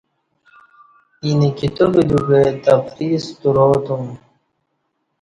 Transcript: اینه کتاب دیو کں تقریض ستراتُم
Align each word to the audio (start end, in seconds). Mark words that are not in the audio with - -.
اینه 1.23 1.49
کتاب 1.59 1.93
دیو 2.09 2.19
کں 2.27 2.43
تقریض 2.65 3.21
ستراتُم 3.27 4.03